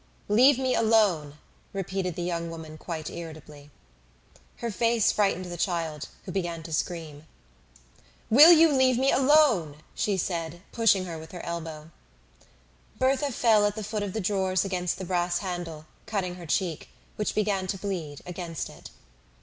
[0.29, 1.37] "Leave me alone,"
[1.73, 3.69] repeated the young woman quite irritably.
[4.55, 7.27] Her face frightened the child, who began to scream.
[8.31, 11.91] "Will you leave me alone?" she said, pushing her with her elbow.
[12.97, 16.89] Berthe fell at the foot of the drawers against the brass handle, cutting her cheek,
[17.15, 18.89] which began to bleed, against it.